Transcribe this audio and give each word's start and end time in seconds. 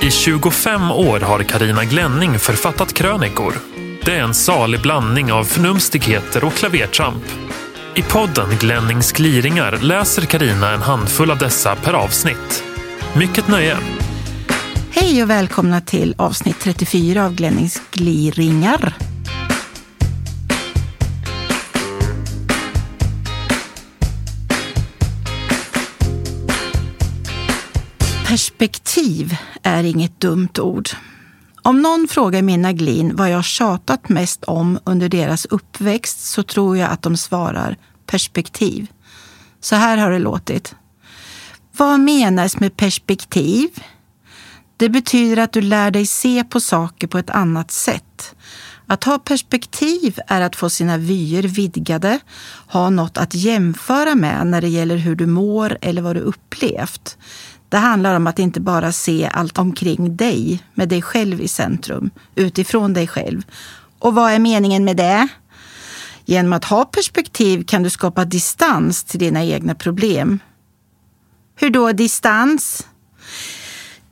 I 0.00 0.10
25 0.10 0.90
år 0.90 1.20
har 1.20 1.42
Karina 1.42 1.84
Glänning 1.84 2.38
författat 2.38 2.92
krönikor. 2.92 3.54
Det 4.04 4.14
är 4.14 4.22
en 4.22 4.34
salig 4.34 4.82
blandning 4.82 5.32
av 5.32 5.44
förnumstigheter 5.44 6.44
och 6.44 6.52
klavertramp. 6.52 7.24
I 7.94 8.02
podden 8.02 8.48
Glennings 8.60 9.12
gliringar 9.12 9.78
läser 9.82 10.22
Karina 10.22 10.70
en 10.72 10.82
handfull 10.82 11.30
av 11.30 11.38
dessa 11.38 11.76
per 11.76 11.92
avsnitt. 11.92 12.64
Mycket 13.16 13.48
nöje! 13.48 13.76
Hej 14.90 15.22
och 15.22 15.30
välkomna 15.30 15.80
till 15.80 16.14
avsnitt 16.18 16.60
34 16.60 17.24
av 17.24 17.34
Glennings 17.34 17.82
gliringar. 17.90 19.07
Perspektiv 28.28 29.36
är 29.62 29.84
inget 29.84 30.20
dumt 30.20 30.58
ord. 30.58 30.88
Om 31.62 31.82
någon 31.82 32.08
frågar 32.08 32.42
mina 32.42 32.72
glin 32.72 33.16
vad 33.16 33.30
jag 33.30 33.44
tjatat 33.44 34.08
mest 34.08 34.44
om 34.44 34.78
under 34.84 35.08
deras 35.08 35.44
uppväxt 35.44 36.20
så 36.20 36.42
tror 36.42 36.76
jag 36.76 36.90
att 36.90 37.02
de 37.02 37.16
svarar 37.16 37.76
perspektiv. 38.06 38.86
Så 39.60 39.76
här 39.76 39.96
har 39.96 40.10
det 40.10 40.18
låtit. 40.18 40.74
Vad 41.76 42.00
menas 42.00 42.60
med 42.60 42.76
perspektiv? 42.76 43.68
Det 44.76 44.88
betyder 44.88 45.42
att 45.42 45.52
du 45.52 45.60
lär 45.60 45.90
dig 45.90 46.06
se 46.06 46.44
på 46.44 46.60
saker 46.60 47.06
på 47.06 47.18
ett 47.18 47.30
annat 47.30 47.70
sätt. 47.70 48.34
Att 48.86 49.04
ha 49.04 49.18
perspektiv 49.18 50.18
är 50.26 50.40
att 50.40 50.56
få 50.56 50.70
sina 50.70 50.96
vyer 50.96 51.42
vidgade, 51.42 52.20
ha 52.66 52.90
något 52.90 53.18
att 53.18 53.34
jämföra 53.34 54.14
med 54.14 54.46
när 54.46 54.60
det 54.60 54.68
gäller 54.68 54.96
hur 54.96 55.16
du 55.16 55.26
mår 55.26 55.78
eller 55.80 56.02
vad 56.02 56.16
du 56.16 56.20
upplevt. 56.20 57.16
Det 57.68 57.76
handlar 57.76 58.14
om 58.14 58.26
att 58.26 58.38
inte 58.38 58.60
bara 58.60 58.92
se 58.92 59.30
allt 59.32 59.58
omkring 59.58 60.16
dig 60.16 60.62
med 60.74 60.88
dig 60.88 61.02
själv 61.02 61.40
i 61.40 61.48
centrum, 61.48 62.10
utifrån 62.34 62.92
dig 62.92 63.06
själv. 63.06 63.42
Och 63.98 64.14
vad 64.14 64.32
är 64.32 64.38
meningen 64.38 64.84
med 64.84 64.96
det? 64.96 65.28
Genom 66.24 66.52
att 66.52 66.64
ha 66.64 66.84
perspektiv 66.84 67.64
kan 67.64 67.82
du 67.82 67.90
skapa 67.90 68.24
distans 68.24 69.04
till 69.04 69.20
dina 69.20 69.44
egna 69.44 69.74
problem. 69.74 70.38
Hur 71.56 71.70
då 71.70 71.92
distans? 71.92 72.86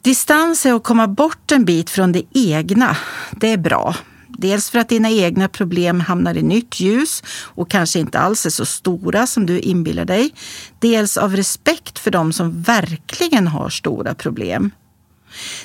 Distans 0.02 0.66
är 0.66 0.72
att 0.72 0.84
komma 0.84 1.08
bort 1.08 1.52
en 1.52 1.64
bit 1.64 1.91
från 1.91 2.12
det 2.12 2.22
egna. 2.32 2.96
Det 3.32 3.52
är 3.52 3.56
bra. 3.56 3.94
Dels 4.38 4.70
för 4.70 4.78
att 4.78 4.88
dina 4.88 5.10
egna 5.10 5.48
problem 5.48 6.00
hamnar 6.00 6.36
i 6.36 6.42
nytt 6.42 6.80
ljus 6.80 7.22
och 7.42 7.70
kanske 7.70 7.98
inte 7.98 8.18
alls 8.18 8.46
är 8.46 8.50
så 8.50 8.64
stora 8.64 9.26
som 9.26 9.46
du 9.46 9.60
inbillar 9.60 10.04
dig. 10.04 10.34
Dels 10.78 11.16
av 11.16 11.36
respekt 11.36 11.98
för 11.98 12.10
dem 12.10 12.32
som 12.32 12.62
verkligen 12.62 13.46
har 13.46 13.70
stora 13.70 14.14
problem. 14.14 14.70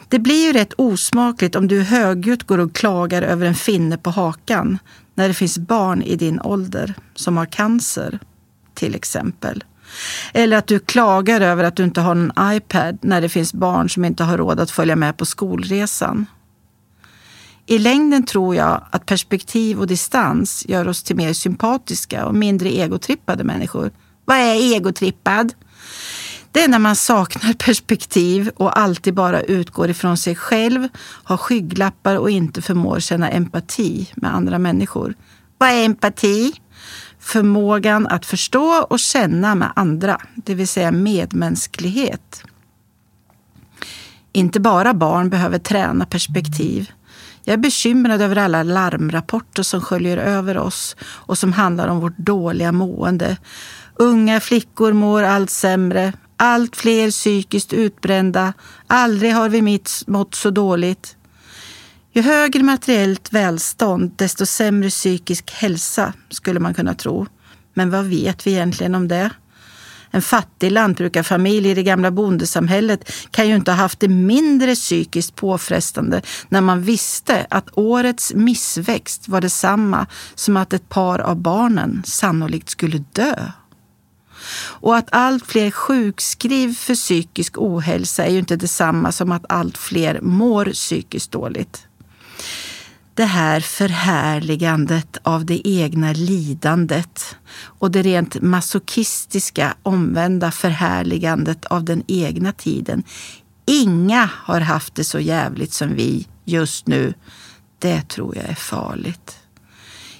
Det 0.07 0.19
blir 0.19 0.45
ju 0.45 0.53
rätt 0.53 0.73
osmakligt 0.77 1.55
om 1.55 1.67
du 1.67 1.81
högljutt 1.81 2.43
går 2.43 2.57
och 2.57 2.75
klagar 2.75 3.21
över 3.21 3.45
en 3.45 3.55
finne 3.55 3.97
på 3.97 4.09
hakan 4.09 4.79
när 5.15 5.27
det 5.27 5.33
finns 5.33 5.57
barn 5.57 6.01
i 6.01 6.15
din 6.15 6.41
ålder 6.41 6.93
som 7.15 7.37
har 7.37 7.45
cancer, 7.45 8.19
till 8.73 8.95
exempel. 8.95 9.63
Eller 10.33 10.57
att 10.57 10.67
du 10.67 10.79
klagar 10.79 11.41
över 11.41 11.63
att 11.63 11.75
du 11.75 11.83
inte 11.83 12.01
har 12.01 12.15
någon 12.15 12.53
iPad 12.55 12.97
när 13.01 13.21
det 13.21 13.29
finns 13.29 13.53
barn 13.53 13.89
som 13.89 14.05
inte 14.05 14.23
har 14.23 14.37
råd 14.37 14.59
att 14.59 14.71
följa 14.71 14.95
med 14.95 15.17
på 15.17 15.25
skolresan. 15.25 16.25
I 17.71 17.79
längden 17.79 18.25
tror 18.25 18.55
jag 18.55 18.85
att 18.89 19.05
perspektiv 19.05 19.79
och 19.79 19.87
distans 19.87 20.65
gör 20.67 20.87
oss 20.87 21.03
till 21.03 21.15
mer 21.15 21.33
sympatiska 21.33 22.25
och 22.25 22.35
mindre 22.35 22.69
egotrippade 22.69 23.43
människor. 23.43 23.91
Vad 24.25 24.37
är 24.37 24.75
egotrippad? 24.75 25.53
Det 26.51 26.63
är 26.63 26.67
när 26.67 26.79
man 26.79 26.95
saknar 26.95 27.53
perspektiv 27.53 28.51
och 28.55 28.79
alltid 28.79 29.13
bara 29.13 29.41
utgår 29.41 29.89
ifrån 29.89 30.17
sig 30.17 30.35
själv, 30.35 30.87
har 31.23 31.37
skygglappar 31.37 32.15
och 32.15 32.29
inte 32.29 32.61
förmår 32.61 32.99
känna 32.99 33.29
empati 33.29 34.11
med 34.15 34.35
andra 34.35 34.59
människor. 34.59 35.13
Vad 35.57 35.69
är 35.69 35.85
empati? 35.85 36.53
Förmågan 37.19 38.07
att 38.07 38.25
förstå 38.25 38.85
och 38.89 38.99
känna 38.99 39.55
med 39.55 39.71
andra, 39.75 40.17
det 40.35 40.55
vill 40.55 40.67
säga 40.67 40.91
medmänsklighet. 40.91 42.43
Inte 44.33 44.59
bara 44.59 44.93
barn 44.93 45.29
behöver 45.29 45.59
träna 45.59 46.05
perspektiv. 46.05 46.91
Jag 47.43 47.53
är 47.53 47.57
bekymrad 47.57 48.21
över 48.21 48.35
alla 48.35 48.63
larmrapporter 48.63 49.63
som 49.63 49.81
sköljer 49.81 50.17
över 50.17 50.57
oss 50.57 50.95
och 51.01 51.37
som 51.37 51.53
handlar 51.53 51.87
om 51.87 51.99
vårt 51.99 52.17
dåliga 52.17 52.71
mående. 52.71 53.37
Unga 53.95 54.39
flickor 54.39 54.93
mår 54.93 55.23
allt 55.23 55.49
sämre, 55.49 56.13
allt 56.37 56.75
fler 56.75 57.11
psykiskt 57.11 57.73
utbrända. 57.73 58.53
Aldrig 58.87 59.33
har 59.33 59.49
vi 59.49 59.61
mitt 59.61 60.03
mått 60.07 60.35
så 60.35 60.49
dåligt. 60.49 61.15
Ju 62.13 62.21
högre 62.21 62.63
materiellt 62.63 63.33
välstånd, 63.33 64.11
desto 64.15 64.45
sämre 64.45 64.89
psykisk 64.89 65.51
hälsa, 65.51 66.13
skulle 66.29 66.59
man 66.59 66.73
kunna 66.73 66.93
tro. 66.93 67.25
Men 67.73 67.89
vad 67.89 68.05
vet 68.05 68.47
vi 68.47 68.51
egentligen 68.51 68.95
om 68.95 69.07
det? 69.07 69.29
En 70.11 70.21
fattig 70.21 70.71
lantbrukarfamilj 70.71 71.69
i 71.69 71.73
det 71.73 71.83
gamla 71.83 72.11
bondesamhället 72.11 73.11
kan 73.31 73.47
ju 73.47 73.55
inte 73.55 73.71
ha 73.71 73.75
haft 73.75 73.99
det 73.99 74.07
mindre 74.07 74.75
psykiskt 74.75 75.35
påfrestande 75.35 76.21
när 76.49 76.61
man 76.61 76.81
visste 76.81 77.47
att 77.49 77.69
årets 77.73 78.33
missväxt 78.33 79.27
var 79.27 79.41
detsamma 79.41 80.07
som 80.35 80.57
att 80.57 80.73
ett 80.73 80.89
par 80.89 81.19
av 81.19 81.35
barnen 81.35 82.01
sannolikt 82.05 82.69
skulle 82.69 83.03
dö. 83.13 83.35
Och 84.57 84.97
att 84.97 85.07
allt 85.11 85.45
fler 85.45 85.71
sjukskriv 85.71 86.73
för 86.73 86.95
psykisk 86.95 87.57
ohälsa 87.57 88.25
är 88.25 88.31
ju 88.31 88.39
inte 88.39 88.55
detsamma 88.55 89.11
som 89.11 89.31
att 89.31 89.45
allt 89.49 89.77
fler 89.77 90.19
mår 90.21 90.65
psykiskt 90.65 91.31
dåligt 91.31 91.87
det 93.21 93.25
här 93.25 93.59
förhärligandet 93.59 95.17
av 95.23 95.45
det 95.45 95.67
egna 95.67 96.13
lidandet 96.13 97.35
och 97.63 97.91
det 97.91 98.01
rent 98.01 98.41
masochistiska 98.41 99.75
omvända 99.83 100.51
förhärligandet 100.51 101.65
av 101.65 101.83
den 101.83 102.03
egna 102.07 102.51
tiden. 102.51 103.03
Inga 103.65 104.29
har 104.33 104.59
haft 104.61 104.95
det 104.95 105.03
så 105.03 105.19
jävligt 105.19 105.73
som 105.73 105.95
vi 105.95 106.27
just 106.45 106.87
nu. 106.87 107.13
Det 107.79 108.01
tror 108.01 108.35
jag 108.37 108.45
är 108.45 108.55
farligt. 108.55 109.37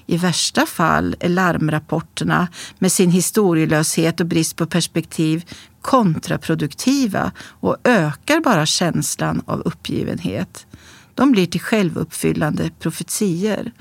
I 0.05 0.17
värsta 0.17 0.65
fall 0.65 1.15
är 1.19 1.29
larmrapporterna 1.29 2.47
med 2.79 2.91
sin 2.91 3.11
historielöshet 3.11 4.19
och 4.19 4.25
brist 4.25 4.55
på 4.55 4.65
perspektiv 4.65 5.45
kontraproduktiva 5.81 7.31
och 7.41 7.77
ökar 7.83 8.39
bara 8.39 8.65
känslan 8.65 9.41
av 9.45 9.59
uppgivenhet 9.59 10.65
de 11.15 11.31
blir 11.31 11.45
till 11.45 11.61
självuppfyllande 11.61 12.69
profetier. 12.79 13.71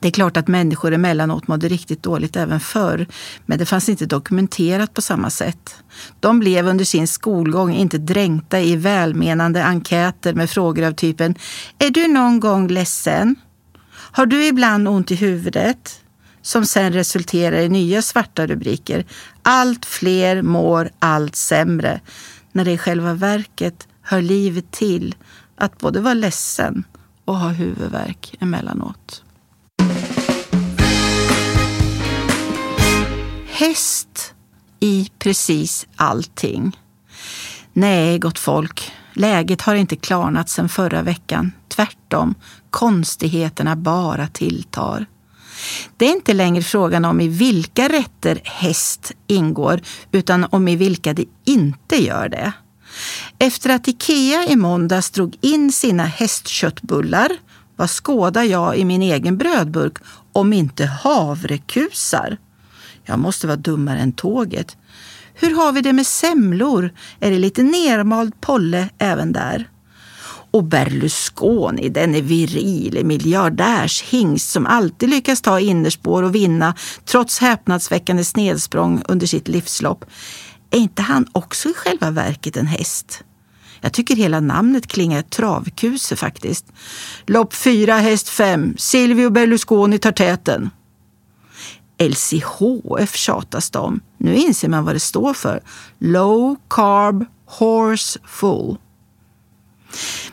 Det 0.00 0.08
är 0.08 0.12
klart 0.12 0.36
att 0.36 0.48
människor 0.48 0.92
emellanåt 0.94 1.48
mådde 1.48 1.68
riktigt 1.68 2.02
dåligt 2.02 2.36
även 2.36 2.60
förr, 2.60 3.06
men 3.46 3.58
det 3.58 3.66
fanns 3.66 3.88
inte 3.88 4.06
dokumenterat 4.06 4.94
på 4.94 5.02
samma 5.02 5.30
sätt. 5.30 5.76
De 6.20 6.38
blev 6.38 6.66
under 6.66 6.84
sin 6.84 7.08
skolgång 7.08 7.74
inte 7.74 7.98
dränkta 7.98 8.60
i 8.60 8.76
välmenande 8.76 9.64
enkäter 9.64 10.34
med 10.34 10.50
frågor 10.50 10.84
av 10.84 10.92
typen 10.92 11.34
Är 11.78 11.90
du 11.90 12.08
någon 12.08 12.40
gång 12.40 12.68
ledsen? 12.68 13.36
Har 14.12 14.26
du 14.26 14.46
ibland 14.46 14.88
ont 14.88 15.10
i 15.10 15.14
huvudet? 15.14 16.00
Som 16.42 16.66
sen 16.66 16.92
resulterar 16.92 17.56
i 17.56 17.68
nya 17.68 18.02
svarta 18.02 18.46
rubriker. 18.46 19.04
Allt 19.42 19.84
fler 19.84 20.42
mår 20.42 20.90
allt 20.98 21.36
sämre. 21.36 22.00
När 22.52 22.64
det 22.64 22.72
i 22.72 22.78
själva 22.78 23.14
verket 23.14 23.88
hör 24.02 24.22
livet 24.22 24.70
till 24.70 25.14
att 25.60 25.78
både 25.78 26.00
vara 26.00 26.14
ledsen 26.14 26.84
och 27.24 27.36
ha 27.36 27.48
huvudvärk 27.48 28.34
emellanåt. 28.40 29.22
Häst 33.46 34.34
i 34.80 35.10
precis 35.18 35.86
allting. 35.96 36.78
Nej, 37.72 38.18
gott 38.18 38.38
folk. 38.38 38.92
Läget 39.12 39.62
har 39.62 39.74
inte 39.74 39.96
klarnat 39.96 40.48
sedan 40.48 40.68
förra 40.68 41.02
veckan. 41.02 41.52
Tvärtom, 41.68 42.34
konstigheterna 42.70 43.76
bara 43.76 44.28
tilltar. 44.28 45.06
Det 45.96 46.06
är 46.06 46.12
inte 46.12 46.34
längre 46.34 46.62
frågan 46.62 47.04
om 47.04 47.20
i 47.20 47.28
vilka 47.28 47.88
rätter 47.88 48.40
häst 48.44 49.12
ingår, 49.26 49.80
utan 50.12 50.46
om 50.50 50.68
i 50.68 50.76
vilka 50.76 51.12
det 51.12 51.24
inte 51.44 52.04
gör 52.04 52.28
det. 52.28 52.52
Efter 53.38 53.70
att 53.70 53.88
Ikea 53.88 54.46
i 54.46 54.56
måndags 54.56 55.10
drog 55.10 55.36
in 55.40 55.72
sina 55.72 56.04
hästköttbullar, 56.04 57.30
vad 57.76 57.90
skådar 57.90 58.42
jag 58.42 58.76
i 58.76 58.84
min 58.84 59.02
egen 59.02 59.38
brödburk 59.38 59.96
om 60.32 60.52
inte 60.52 60.86
havrekusar? 60.86 62.38
Jag 63.04 63.18
måste 63.18 63.46
vara 63.46 63.56
dummare 63.56 63.98
än 63.98 64.12
tåget. 64.12 64.76
Hur 65.34 65.54
har 65.54 65.72
vi 65.72 65.80
det 65.80 65.92
med 65.92 66.06
semlor? 66.06 66.92
Är 67.20 67.30
det 67.30 67.38
lite 67.38 67.62
nermald 67.62 68.40
polle 68.40 68.88
även 68.98 69.32
där? 69.32 69.68
Och 70.52 70.64
Berlusconi, 70.64 71.88
denne 71.88 72.20
viril 72.20 73.04
miljardärshingst 73.04 74.50
som 74.50 74.66
alltid 74.66 75.08
lyckas 75.08 75.40
ta 75.40 75.60
innerspår 75.60 76.22
och 76.22 76.34
vinna 76.34 76.74
trots 77.04 77.38
häpnadsväckande 77.38 78.24
snedsprång 78.24 79.02
under 79.08 79.26
sitt 79.26 79.48
livslopp. 79.48 80.04
Är 80.70 80.78
inte 80.78 81.02
han 81.02 81.26
också 81.32 81.68
i 81.68 81.74
själva 81.74 82.10
verket 82.10 82.56
en 82.56 82.66
häst? 82.66 83.24
Jag 83.80 83.92
tycker 83.92 84.16
hela 84.16 84.40
namnet 84.40 84.86
klingar 84.86 85.22
travkuse 85.22 86.16
faktiskt. 86.16 86.66
Lopp 87.26 87.54
fyra, 87.54 87.94
häst 87.94 88.28
fem. 88.28 88.74
Silvio 88.78 89.30
Berlusconi 89.30 89.98
tar 89.98 90.12
täten. 90.12 90.70
LCHF 91.98 93.14
tjatas 93.14 93.70
det 93.70 93.78
om. 93.78 94.00
Nu 94.18 94.34
inser 94.36 94.68
man 94.68 94.84
vad 94.84 94.94
det 94.94 95.00
står 95.00 95.34
för. 95.34 95.60
Low 95.98 96.56
Carb 96.68 97.24
Horse 97.46 98.18
Full. 98.24 98.76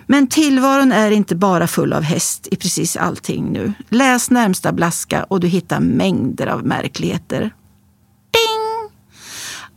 Men 0.05 0.27
tillvaron 0.27 0.91
är 0.91 1.11
inte 1.11 1.35
bara 1.35 1.67
full 1.67 1.93
av 1.93 2.03
häst 2.03 2.47
i 2.51 2.55
precis 2.55 2.97
allting 2.97 3.51
nu. 3.51 3.73
Läs 3.89 4.29
närmsta 4.29 4.71
blaska 4.71 5.23
och 5.23 5.39
du 5.39 5.47
hittar 5.47 5.79
mängder 5.79 6.47
av 6.47 6.65
märkligheter. 6.65 7.53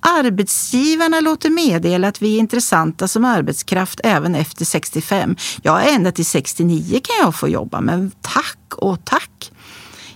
Arbetsgivarna 0.01 1.21
låter 1.21 1.51
meddela 1.51 2.09
att 2.09 2.23
vi 2.23 2.35
är 2.35 2.39
intressanta 2.39 3.09
som 3.09 3.25
arbetskraft 3.25 4.01
även 4.05 4.35
efter 4.35 4.65
65. 4.65 5.37
Ja, 5.63 5.81
ända 5.81 6.13
till 6.13 6.27
69 6.27 7.01
kan 7.05 7.17
jag 7.25 7.35
få 7.35 7.49
jobba, 7.49 7.81
men 7.81 8.11
tack 8.21 8.75
och 8.77 9.05
tack. 9.05 9.53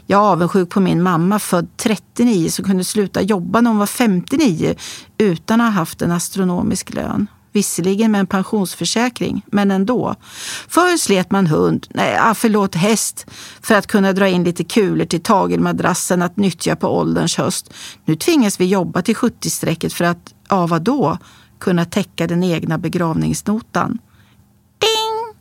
Jag 0.06 0.20
är 0.20 0.24
avundsjuk 0.24 0.70
på 0.70 0.80
min 0.80 1.02
mamma 1.02 1.38
född 1.38 1.68
39 1.76 2.50
som 2.50 2.64
kunde 2.64 2.84
sluta 2.84 3.22
jobba 3.22 3.60
när 3.60 3.70
hon 3.70 3.78
var 3.78 3.86
59 3.86 4.74
utan 5.18 5.60
att 5.60 5.66
ha 5.66 5.72
haft 5.72 6.02
en 6.02 6.12
astronomisk 6.12 6.94
lön. 6.94 7.26
Visserligen 7.54 8.12
med 8.12 8.18
en 8.18 8.26
pensionsförsäkring, 8.26 9.42
men 9.46 9.70
ändå. 9.70 10.14
Förr 10.68 10.96
slet 10.96 11.30
man 11.30 11.46
hund, 11.46 11.86
nej 11.90 12.18
ah, 12.20 12.34
förlåt 12.34 12.74
häst, 12.74 13.26
för 13.62 13.74
att 13.74 13.86
kunna 13.86 14.12
dra 14.12 14.28
in 14.28 14.44
lite 14.44 14.64
kulor 14.64 15.04
till 15.04 15.22
tagelmadrassen 15.22 16.22
att 16.22 16.36
nyttja 16.36 16.76
på 16.76 16.88
ålderns 16.88 17.36
höst. 17.36 17.72
Nu 18.04 18.16
tvingas 18.16 18.60
vi 18.60 18.64
jobba 18.64 19.02
till 19.02 19.16
70-strecket 19.16 19.92
för 19.92 20.04
att, 20.04 20.34
ja 20.48 20.66
vadå, 20.66 21.18
kunna 21.60 21.84
täcka 21.84 22.26
den 22.26 22.44
egna 22.44 22.78
begravningsnotan. 22.78 23.98
Ding! 24.78 25.34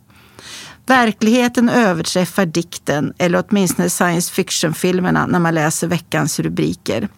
Verkligheten 0.86 1.70
överträffar 1.70 2.46
dikten, 2.46 3.14
eller 3.18 3.44
åtminstone 3.48 3.90
science 3.90 4.34
fiction-filmerna 4.34 5.26
när 5.26 5.40
man 5.40 5.56
läser 5.56 5.88
veckans 5.88 6.40
rubriker. 6.40 7.10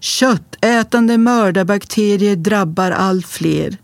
Köttätande 0.00 1.18
mördarbakterier 1.18 2.36
drabbar 2.36 2.90
allt 2.90 3.26
fler. 3.26 3.76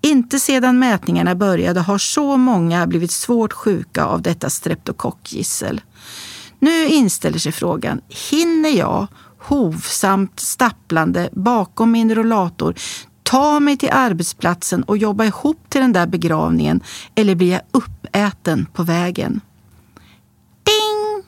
Inte 0.00 0.38
sedan 0.38 0.78
mätningarna 0.78 1.34
började 1.34 1.80
har 1.80 1.98
så 1.98 2.36
många 2.36 2.86
blivit 2.86 3.10
svårt 3.10 3.52
sjuka 3.52 4.04
av 4.04 4.22
detta 4.22 4.50
streptokockgissel. 4.50 5.80
Nu 6.58 6.86
inställer 6.86 7.38
sig 7.38 7.52
frågan, 7.52 8.00
hinner 8.30 8.70
jag 8.70 9.06
hovsamt 9.38 10.40
stapplande 10.40 11.28
bakom 11.32 11.90
min 11.90 12.14
rollator 12.14 12.74
ta 13.22 13.60
mig 13.60 13.76
till 13.76 13.90
arbetsplatsen 13.92 14.82
och 14.82 14.98
jobba 14.98 15.24
ihop 15.24 15.60
till 15.68 15.80
den 15.80 15.92
där 15.92 16.06
begravningen 16.06 16.80
eller 17.14 17.34
blir 17.34 17.52
jag 17.52 17.60
uppäten 17.70 18.66
på 18.72 18.82
vägen? 18.82 19.40
Ding! 20.64 21.24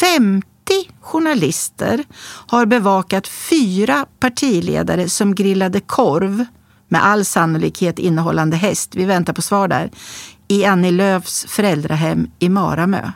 50 0.00 0.57
journalister 1.00 2.04
har 2.46 2.66
bevakat 2.66 3.28
fyra 3.28 4.06
partiledare 4.20 5.08
som 5.08 5.34
grillade 5.34 5.80
korv, 5.80 6.44
med 6.88 7.04
all 7.04 7.24
sannolikhet 7.24 7.98
innehållande 7.98 8.56
häst, 8.56 8.94
vi 8.94 9.04
väntar 9.04 9.32
på 9.32 9.42
svar 9.42 9.68
där, 9.68 9.90
i 10.48 10.64
Annie 10.64 10.90
Lööfs 10.90 11.46
föräldrahem 11.48 12.30
i 12.38 12.48
Maramö. 12.48 13.10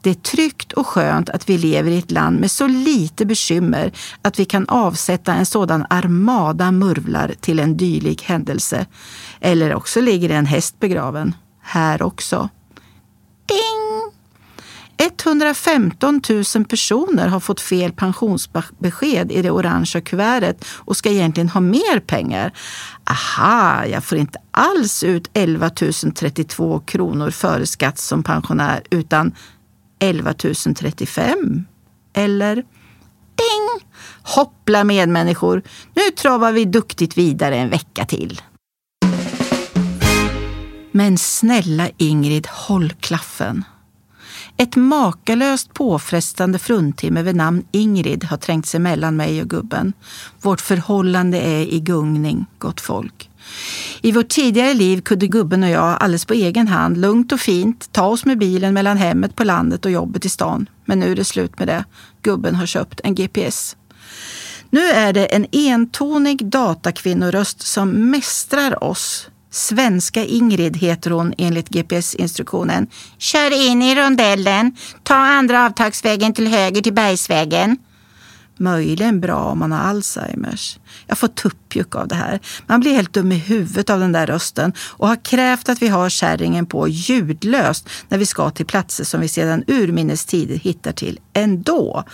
Det 0.00 0.10
är 0.10 0.14
tryggt 0.14 0.72
och 0.72 0.86
skönt 0.86 1.30
att 1.30 1.48
vi 1.48 1.58
lever 1.58 1.90
i 1.90 1.98
ett 1.98 2.10
land 2.10 2.40
med 2.40 2.50
så 2.50 2.66
lite 2.66 3.26
bekymmer 3.26 3.92
att 4.22 4.38
vi 4.38 4.44
kan 4.44 4.68
avsätta 4.68 5.34
en 5.34 5.46
sådan 5.46 5.86
armada 5.90 6.72
murvlar 6.72 7.34
till 7.40 7.58
en 7.58 7.76
dylik 7.76 8.22
händelse. 8.22 8.86
Eller 9.40 9.74
också 9.74 10.00
ligger 10.00 10.28
det 10.28 10.34
en 10.34 10.46
häst 10.46 10.80
begraven. 10.80 11.34
Här 11.62 12.02
också. 12.02 12.48
115 14.98 16.20
000 16.54 16.64
personer 16.64 17.28
har 17.28 17.40
fått 17.40 17.60
fel 17.60 17.92
pensionsbesked 17.92 19.32
i 19.32 19.42
det 19.42 19.50
orangea 19.50 20.00
kuvertet 20.00 20.64
och 20.68 20.96
ska 20.96 21.10
egentligen 21.10 21.48
ha 21.48 21.60
mer 21.60 22.00
pengar. 22.00 22.52
Aha, 23.04 23.86
jag 23.86 24.04
får 24.04 24.18
inte 24.18 24.38
alls 24.50 25.02
ut 25.02 25.30
11 25.32 25.70
032 26.14 26.80
kronor 26.80 27.30
före 27.30 27.66
skatt 27.66 27.98
som 27.98 28.22
pensionär 28.22 28.82
utan 28.90 29.32
11 29.98 30.34
035. 30.34 31.64
Eller? 32.14 32.54
Ding! 32.54 33.90
Hoppla 34.22 34.84
medmänniskor, 34.84 35.62
nu 35.94 36.02
travar 36.16 36.52
vi 36.52 36.64
duktigt 36.64 37.18
vidare 37.18 37.56
en 37.56 37.70
vecka 37.70 38.04
till. 38.04 38.40
Men 40.92 41.18
snälla 41.18 41.88
Ingrid, 41.96 42.46
håll 42.46 42.92
klaffen. 43.00 43.64
Ett 44.58 44.76
makalöst 44.76 45.74
påfrestande 45.74 46.58
fruntimmer 46.58 47.22
vid 47.22 47.36
namn 47.36 47.64
Ingrid 47.72 48.24
har 48.24 48.36
trängt 48.36 48.66
sig 48.66 48.80
mellan 48.80 49.16
mig 49.16 49.42
och 49.42 49.50
gubben. 49.50 49.92
Vårt 50.40 50.60
förhållande 50.60 51.38
är 51.40 51.62
i 51.62 51.80
gungning, 51.80 52.46
gott 52.58 52.80
folk. 52.80 53.30
I 54.02 54.12
vårt 54.12 54.28
tidigare 54.28 54.74
liv 54.74 55.00
kunde 55.00 55.26
gubben 55.26 55.62
och 55.62 55.68
jag 55.68 55.96
alldeles 56.00 56.24
på 56.24 56.34
egen 56.34 56.68
hand, 56.68 56.98
lugnt 56.98 57.32
och 57.32 57.40
fint, 57.40 57.92
ta 57.92 58.06
oss 58.06 58.24
med 58.24 58.38
bilen 58.38 58.74
mellan 58.74 58.96
hemmet 58.96 59.36
på 59.36 59.44
landet 59.44 59.84
och 59.84 59.90
jobbet 59.90 60.24
i 60.24 60.28
stan. 60.28 60.68
Men 60.84 60.98
nu 60.98 61.12
är 61.12 61.16
det 61.16 61.24
slut 61.24 61.58
med 61.58 61.68
det. 61.68 61.84
Gubben 62.22 62.54
har 62.54 62.66
köpt 62.66 63.00
en 63.04 63.14
GPS. 63.14 63.76
Nu 64.70 64.80
är 64.80 65.12
det 65.12 65.26
en 65.26 65.46
entonig 65.52 66.46
datakvinnoröst 66.46 67.62
som 67.62 68.10
mästrar 68.10 68.84
oss 68.84 69.28
Svenska 69.56 70.24
Ingrid 70.24 70.76
heter 70.76 71.10
hon 71.10 71.34
enligt 71.38 71.68
GPS-instruktionen. 71.68 72.86
Kör 73.18 73.70
in 73.70 73.82
i 73.82 73.94
rondellen. 73.94 74.76
Ta 75.02 75.14
andra 75.14 75.66
avtagsvägen 75.66 76.32
till 76.32 76.48
höger 76.48 76.82
till 76.82 76.92
Bergsvägen. 76.92 77.76
Möjligen 78.56 79.20
bra 79.20 79.44
om 79.44 79.58
man 79.58 79.72
har 79.72 79.78
Alzheimers. 79.78 80.78
Jag 81.06 81.18
får 81.18 81.28
tuppjuck 81.28 81.94
av 81.94 82.08
det 82.08 82.14
här. 82.14 82.40
Man 82.66 82.80
blir 82.80 82.92
helt 82.92 83.12
dum 83.12 83.32
i 83.32 83.38
huvudet 83.38 83.90
av 83.90 84.00
den 84.00 84.12
där 84.12 84.26
rösten 84.26 84.72
och 84.78 85.08
har 85.08 85.24
krävt 85.24 85.68
att 85.68 85.82
vi 85.82 85.88
har 85.88 86.08
kärringen 86.08 86.66
på 86.66 86.88
ljudlöst 86.88 87.88
när 88.08 88.18
vi 88.18 88.26
ska 88.26 88.50
till 88.50 88.66
platser 88.66 89.04
som 89.04 89.20
vi 89.20 89.28
sedan 89.28 89.64
urminnes 89.66 90.24
tider 90.24 90.56
hittar 90.56 90.92
till 90.92 91.18
ändå. 91.32 92.04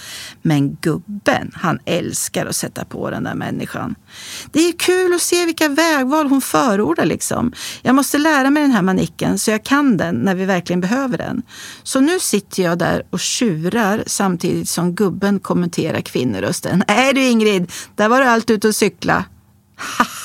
Men 0.42 0.74
gubben, 0.74 1.50
han 1.54 1.78
älskar 1.84 2.46
att 2.46 2.56
sätta 2.56 2.84
på 2.84 3.10
den 3.10 3.24
där 3.24 3.34
människan. 3.34 3.94
Det 4.52 4.68
är 4.68 4.72
kul 4.72 5.14
att 5.14 5.22
se 5.22 5.46
vilka 5.46 5.68
vägval 5.68 6.26
hon 6.26 6.40
förordar 6.40 7.04
liksom. 7.04 7.52
Jag 7.82 7.94
måste 7.94 8.18
lära 8.18 8.50
mig 8.50 8.62
den 8.62 8.72
här 8.72 8.82
manicken 8.82 9.38
så 9.38 9.50
jag 9.50 9.64
kan 9.64 9.96
den 9.96 10.14
när 10.14 10.34
vi 10.34 10.44
verkligen 10.44 10.80
behöver 10.80 11.18
den. 11.18 11.42
Så 11.82 12.00
nu 12.00 12.20
sitter 12.20 12.62
jag 12.62 12.78
där 12.78 13.02
och 13.10 13.20
tjurar 13.20 14.04
samtidigt 14.06 14.68
som 14.68 14.94
gubben 14.94 15.40
kommenterar 15.40 16.00
kvinnorösten. 16.00 16.84
Nej 16.88 17.14
du 17.14 17.24
Ingrid, 17.24 17.72
där 17.96 18.08
var 18.08 18.20
du 18.20 18.26
allt 18.26 18.50
ut 18.62 18.68
och 18.68 18.74
cykla. 18.74 19.24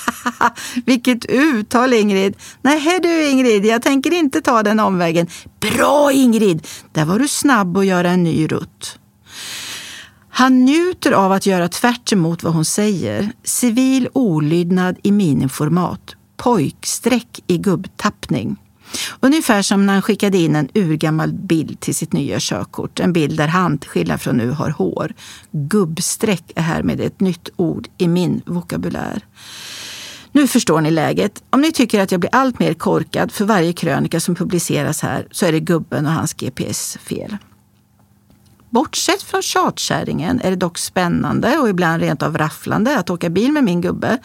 Vilket 0.85 1.25
uttal 1.25 1.93
Ingrid! 1.93 2.35
Nej 2.61 2.99
du 3.03 3.29
Ingrid, 3.29 3.65
jag 3.65 3.81
tänker 3.81 4.13
inte 4.13 4.41
ta 4.41 4.63
den 4.63 4.79
omvägen. 4.79 5.27
Bra 5.59 6.11
Ingrid! 6.11 6.67
Där 6.93 7.05
var 7.05 7.19
du 7.19 7.27
snabb 7.27 7.77
att 7.77 7.85
göra 7.85 8.09
en 8.09 8.23
ny 8.23 8.47
rutt. 8.47 8.99
Han 10.29 10.65
njuter 10.65 11.11
av 11.11 11.31
att 11.31 11.45
göra 11.45 11.67
tvärt 11.67 12.13
emot 12.13 12.43
vad 12.43 12.53
hon 12.53 12.65
säger. 12.65 13.31
Civil 13.43 14.09
olydnad 14.13 14.95
i 15.03 15.11
miniformat. 15.11 16.15
Pojksträck 16.37 17.43
i 17.47 17.57
gubbtappning. 17.57 18.55
Ungefär 19.19 19.61
som 19.61 19.85
när 19.85 19.93
han 19.93 20.01
skickade 20.01 20.37
in 20.37 20.55
en 20.55 20.69
urgammal 20.73 21.33
bild 21.33 21.79
till 21.79 21.95
sitt 21.95 22.13
nya 22.13 22.37
körkort. 22.39 22.99
En 22.99 23.13
bild 23.13 23.37
där 23.37 23.47
han, 23.47 23.77
till 23.77 23.89
skillnad 23.89 24.21
från 24.21 24.37
nu, 24.37 24.49
har 24.49 24.69
hår. 24.69 25.13
Gubbsträck 25.51 26.43
är 26.55 26.61
härmed 26.61 27.01
ett 27.01 27.19
nytt 27.19 27.49
ord 27.55 27.87
i 27.97 28.07
min 28.07 28.41
vokabulär. 28.45 29.21
Nu 30.31 30.47
förstår 30.47 30.81
ni 30.81 30.91
läget. 30.91 31.43
Om 31.49 31.61
ni 31.61 31.71
tycker 31.71 32.01
att 32.01 32.11
jag 32.11 32.19
blir 32.19 32.35
allt 32.35 32.59
mer 32.59 32.73
korkad 32.73 33.31
för 33.31 33.45
varje 33.45 33.73
krönika 33.73 34.19
som 34.19 34.35
publiceras 34.35 35.01
här 35.01 35.27
så 35.31 35.45
är 35.45 35.51
det 35.51 35.59
gubben 35.59 36.05
och 36.05 36.11
hans 36.11 36.33
GPS 36.33 36.97
fel. 36.97 37.37
Bortsett 38.77 39.23
från 39.23 39.41
tjatkärringen 39.41 40.41
är 40.41 40.49
det 40.49 40.55
dock 40.55 40.77
spännande 40.77 41.57
och 41.57 41.69
ibland 41.69 42.01
rent 42.01 42.23
av 42.23 42.37
rafflande 42.37 42.99
att 42.99 43.09
åka 43.09 43.29
bil 43.29 43.51
med 43.51 43.63
min 43.63 43.81
gubbe. 43.81 44.17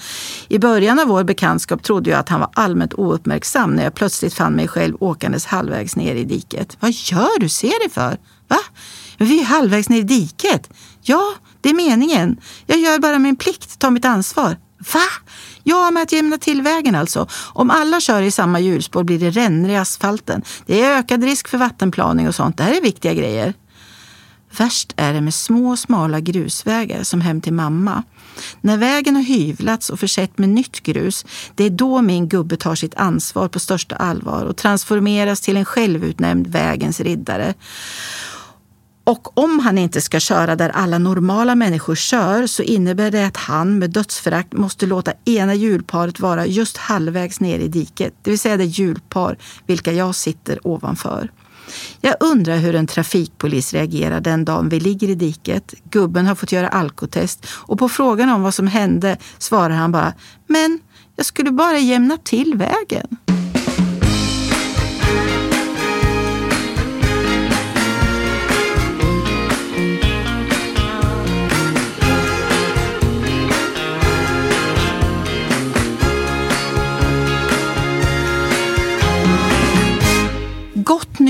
I 0.48 0.58
början 0.58 0.98
av 0.98 1.06
vår 1.06 1.24
bekantskap 1.24 1.82
trodde 1.82 2.10
jag 2.10 2.18
att 2.18 2.28
han 2.28 2.40
var 2.40 2.50
allmänt 2.54 2.94
ouppmärksam 2.94 3.74
när 3.74 3.84
jag 3.84 3.94
plötsligt 3.94 4.34
fann 4.34 4.52
mig 4.52 4.68
själv 4.68 4.96
åkandes 5.00 5.46
halvvägs 5.46 5.96
ner 5.96 6.14
i 6.14 6.24
diket. 6.24 6.76
Vad 6.80 6.90
gör 6.90 7.40
du? 7.40 7.48
Se 7.48 7.68
dig 7.68 7.90
för! 7.90 8.18
Va? 8.48 8.58
Men 9.18 9.28
vi 9.28 9.40
är 9.40 9.44
halvvägs 9.44 9.88
ner 9.88 9.98
i 9.98 10.02
diket. 10.02 10.70
Ja, 11.02 11.34
det 11.60 11.68
är 11.68 11.74
meningen. 11.74 12.36
Jag 12.66 12.78
gör 12.78 12.98
bara 12.98 13.18
min 13.18 13.36
plikt, 13.36 13.78
tar 13.78 13.90
mitt 13.90 14.04
ansvar. 14.04 14.56
Va? 14.92 15.06
Ja, 15.62 15.90
med 15.90 16.02
att 16.02 16.12
jämna 16.12 16.38
till 16.38 16.62
vägen 16.62 16.94
alltså. 16.94 17.28
Om 17.52 17.70
alla 17.70 18.00
kör 18.00 18.22
i 18.22 18.30
samma 18.30 18.60
hjulspår 18.60 19.04
blir 19.04 19.18
det 19.18 19.30
rännor 19.30 19.70
i 19.70 19.76
asfalten. 19.76 20.42
Det 20.66 20.82
är 20.82 20.98
ökad 20.98 21.24
risk 21.24 21.48
för 21.48 21.58
vattenplaning 21.58 22.28
och 22.28 22.34
sånt. 22.34 22.56
Det 22.56 22.62
här 22.62 22.76
är 22.76 22.82
viktiga 22.82 23.14
grejer. 23.14 23.54
Värst 24.58 24.92
är 24.96 25.12
det 25.12 25.20
med 25.20 25.34
små 25.34 25.76
smala 25.76 26.20
grusvägar 26.20 27.02
som 27.02 27.20
hem 27.20 27.40
till 27.40 27.52
mamma. 27.52 28.02
När 28.60 28.76
vägen 28.76 29.16
har 29.16 29.22
hyvlats 29.22 29.90
och 29.90 30.00
försett 30.00 30.38
med 30.38 30.48
nytt 30.48 30.80
grus, 30.82 31.26
det 31.54 31.64
är 31.64 31.70
då 31.70 32.02
min 32.02 32.28
gubbe 32.28 32.56
tar 32.56 32.74
sitt 32.74 32.94
ansvar 32.94 33.48
på 33.48 33.60
största 33.60 33.96
allvar 33.96 34.44
och 34.44 34.56
transformeras 34.56 35.40
till 35.40 35.56
en 35.56 35.64
självutnämnd 35.64 36.46
vägens 36.46 37.00
riddare. 37.00 37.54
Och 39.04 39.38
om 39.38 39.58
han 39.58 39.78
inte 39.78 40.00
ska 40.00 40.20
köra 40.20 40.56
där 40.56 40.70
alla 40.70 40.98
normala 40.98 41.54
människor 41.54 41.94
kör 41.94 42.46
så 42.46 42.62
innebär 42.62 43.10
det 43.10 43.26
att 43.26 43.36
han 43.36 43.78
med 43.78 43.90
dödsförakt 43.90 44.52
måste 44.52 44.86
låta 44.86 45.12
ena 45.24 45.54
hjulparet 45.54 46.20
vara 46.20 46.46
just 46.46 46.76
halvvägs 46.76 47.40
ner 47.40 47.58
i 47.58 47.68
diket, 47.68 48.14
det 48.22 48.30
vill 48.30 48.38
säga 48.38 48.56
det 48.56 48.64
hjulpar 48.64 49.38
vilka 49.66 49.92
jag 49.92 50.14
sitter 50.14 50.66
ovanför. 50.66 51.30
Jag 52.00 52.16
undrar 52.20 52.56
hur 52.56 52.74
en 52.74 52.86
trafikpolis 52.86 53.72
reagerar 53.72 54.20
den 54.20 54.44
dagen 54.44 54.68
vi 54.68 54.80
ligger 54.80 55.08
i 55.08 55.14
diket. 55.14 55.74
Gubben 55.90 56.26
har 56.26 56.34
fått 56.34 56.52
göra 56.52 56.68
alkotest 56.68 57.46
och 57.50 57.78
på 57.78 57.88
frågan 57.88 58.28
om 58.28 58.42
vad 58.42 58.54
som 58.54 58.66
hände 58.66 59.16
svarar 59.38 59.74
han 59.74 59.92
bara 59.92 60.12
“men 60.46 60.80
jag 61.16 61.26
skulle 61.26 61.50
bara 61.50 61.78
jämna 61.78 62.18
till 62.24 62.54
vägen”. 62.54 63.16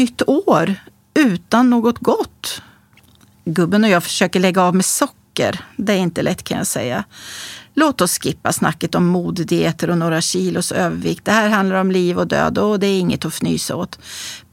Nytt 0.03 0.29
år 0.29 0.75
utan 1.15 1.71
något 1.71 1.99
gott. 1.99 2.63
Gubben 3.45 3.85
och 3.85 3.91
jag 3.91 4.03
försöker 4.03 4.41
lägga 4.41 4.63
av 4.63 4.75
med 4.75 4.85
socker. 4.85 5.61
Det 5.77 5.93
är 5.93 5.97
inte 5.97 6.23
lätt 6.23 6.43
kan 6.43 6.59
jag 6.59 6.67
säga. 6.67 7.05
Låt 7.75 8.01
oss 8.01 8.19
skippa 8.19 8.53
snacket 8.53 8.95
om 8.95 9.07
modedieter 9.07 9.91
och 9.91 9.99
några 9.99 10.21
kilos 10.21 10.73
övervikt. 10.73 11.25
Det 11.25 11.33
här 11.33 11.49
handlar 11.49 11.77
om 11.77 11.91
liv 11.91 12.19
och 12.19 12.27
död 12.27 12.59
och 12.59 12.81
det 12.81 12.87
är 12.87 13.01
inget 13.01 13.25
att 13.25 13.35
fnysa 13.35 13.77
åt. 13.77 13.99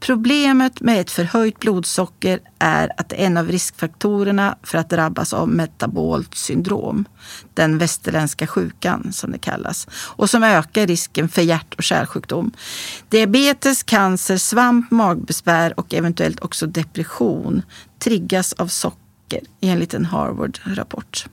Problemet 0.00 0.80
med 0.80 1.00
ett 1.00 1.10
förhöjt 1.10 1.58
blodsocker 1.58 2.40
är 2.58 2.92
att 2.96 3.08
det 3.08 3.22
är 3.22 3.26
en 3.26 3.36
av 3.36 3.48
riskfaktorerna 3.48 4.58
för 4.62 4.78
att 4.78 4.90
drabbas 4.90 5.32
av 5.32 5.48
metabolt 5.48 6.34
syndrom. 6.34 7.04
Den 7.54 7.78
västerländska 7.78 8.46
sjukan 8.46 9.12
som 9.12 9.32
det 9.32 9.38
kallas. 9.38 9.86
Och 9.92 10.30
som 10.30 10.42
ökar 10.42 10.86
risken 10.86 11.28
för 11.28 11.42
hjärt 11.42 11.74
och 11.74 11.82
kärlsjukdom. 11.82 12.52
Diabetes, 13.08 13.82
cancer, 13.82 14.36
svamp, 14.36 14.90
magbesvär 14.90 15.80
och 15.80 15.94
eventuellt 15.94 16.40
också 16.40 16.66
depression 16.66 17.62
triggas 17.98 18.52
av 18.52 18.66
socker 18.66 19.40
enligt 19.60 19.94
en 19.94 20.04
Harvard-rapport. 20.04 21.26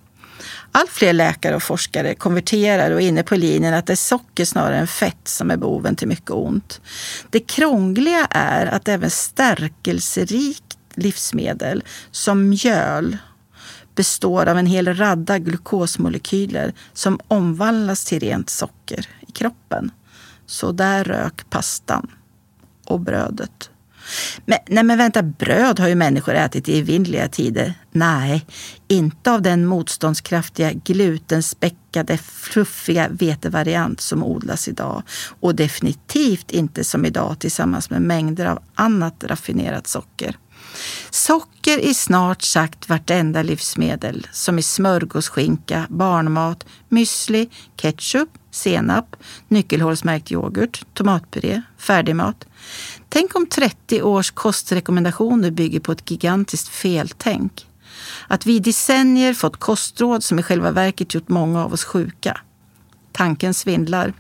Allt 0.72 0.89
fler 0.89 1.13
läkare 1.13 1.56
och 1.56 1.63
forskare 1.63 2.16
konverterar 2.16 2.92
och 2.92 3.01
är 3.01 3.08
inne 3.08 3.24
på 3.24 3.36
linjen 3.36 3.74
att 3.74 3.86
det 3.86 3.94
är 3.94 3.98
socker 3.98 4.46
snarare 4.46 4.77
än 4.77 4.88
fett 4.88 5.27
som 5.27 5.51
är 5.51 5.58
boven 5.58 5.96
till 5.96 6.08
mycket 6.08 6.32
ont. 6.32 6.82
Det 7.30 7.39
krångliga 7.39 8.27
är 8.30 8.66
att 8.66 8.88
även 8.88 9.10
stärkelserikt 9.10 10.77
livsmedel 10.96 11.84
som 12.12 12.50
mjöl 12.50 13.18
består 13.96 14.46
av 14.46 14.58
en 14.58 14.66
hel 14.66 14.96
radda 14.96 15.39
glukosmolekyler 15.39 16.74
som 16.94 17.20
omvandlas 17.27 18.06
till 18.06 18.20
rent 18.20 18.50
socker 18.50 19.10
i 19.27 19.32
kroppen. 19.32 19.92
Så 20.46 20.72
där 20.72 21.04
rök 21.04 21.50
pastan 21.50 22.12
och 22.86 23.00
brödet. 23.00 23.70
Men, 24.46 24.60
nej 24.68 24.84
men 24.84 24.98
vänta, 24.98 25.24
bröd 25.24 25.80
har 25.80 25.88
ju 25.88 25.96
människor 25.96 26.34
ätit 26.34 26.70
i 26.70 26.80
evinnerliga 26.80 27.28
tider. 27.28 27.74
Nej, 27.92 28.46
inte 28.88 29.32
av 29.32 29.42
den 29.42 29.66
motståndskraftiga 29.66 30.72
glutenspäckade 30.74 32.18
fluffiga 32.18 33.08
vetevariant 33.10 34.02
som 34.02 34.24
odlas 34.24 34.68
idag. 34.68 35.04
Och 35.40 35.56
definitivt 35.56 36.52
inte 36.52 36.84
som 36.84 37.06
idag 37.06 37.40
tillsammans 37.40 37.90
med 37.90 38.02
mängder 38.02 38.46
av 38.46 38.60
annat 38.76 39.24
raffinerat 39.24 39.88
socker. 39.88 40.38
Socker 41.10 41.80
i 41.80 41.94
snart 41.94 42.42
sagt 42.42 42.90
vartenda 42.90 43.42
livsmedel 43.44 44.28
som 44.32 44.60
i 44.60 44.62
smörgåsskinka, 44.62 45.86
barnmat, 45.90 46.66
müsli, 46.90 47.50
ketchup, 47.76 48.30
senap, 48.52 49.16
nyckelhålsmärkt 49.48 50.32
yoghurt, 50.32 50.86
tomatpuré, 50.94 51.62
färdigmat. 51.78 52.47
Tänk 53.10 53.36
om 53.36 53.48
30 53.48 54.02
års 54.02 54.32
kostrekommendationer 54.32 55.52
bygger 55.52 55.80
på 55.80 55.92
ett 55.92 56.12
gigantiskt 56.12 56.68
feltänk. 56.68 57.68
Att 58.28 58.46
vi 58.46 58.56
i 58.56 58.60
decennier 58.60 59.34
fått 59.34 59.58
kostråd 59.58 60.24
som 60.24 60.40
i 60.40 60.44
själva 60.44 60.72
verket 60.72 61.14
gjort 61.14 61.30
många 61.30 61.64
av 61.64 61.74
oss 61.74 61.84
sjuka. 61.84 62.42
Tanken 63.12 63.54
svindlar. 63.54 64.14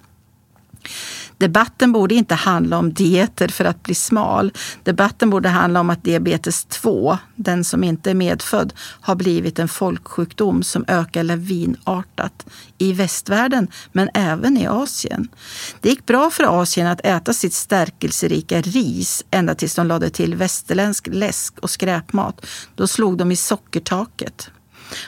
Debatten 1.37 1.91
borde 1.91 2.15
inte 2.15 2.35
handla 2.35 2.77
om 2.77 2.93
dieter 2.93 3.47
för 3.47 3.65
att 3.65 3.83
bli 3.83 3.95
smal. 3.95 4.51
Debatten 4.83 5.29
borde 5.29 5.49
handla 5.49 5.79
om 5.79 5.89
att 5.89 6.03
diabetes 6.03 6.65
2, 6.65 7.17
den 7.35 7.63
som 7.63 7.83
inte 7.83 8.09
är 8.09 8.13
medfödd, 8.13 8.73
har 8.79 9.15
blivit 9.15 9.59
en 9.59 9.67
folksjukdom 9.67 10.63
som 10.63 10.85
ökar 10.87 11.23
lavinartat 11.23 12.45
i 12.77 12.93
västvärlden, 12.93 13.67
men 13.91 14.09
även 14.13 14.57
i 14.57 14.67
Asien. 14.67 15.27
Det 15.81 15.89
gick 15.89 16.05
bra 16.05 16.29
för 16.29 16.61
Asien 16.61 16.87
att 16.87 17.05
äta 17.05 17.33
sitt 17.33 17.53
stärkelserika 17.53 18.61
ris 18.61 19.25
ända 19.31 19.55
tills 19.55 19.75
de 19.75 19.87
lade 19.87 20.09
till 20.09 20.35
västerländsk 20.35 21.07
läsk 21.11 21.59
och 21.59 21.69
skräpmat. 21.69 22.45
Då 22.75 22.87
slog 22.87 23.17
de 23.17 23.31
i 23.31 23.35
sockertaket. 23.35 24.49